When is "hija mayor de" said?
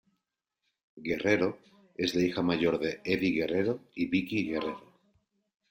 2.23-3.01